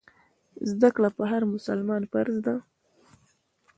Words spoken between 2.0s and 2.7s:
فرض دی.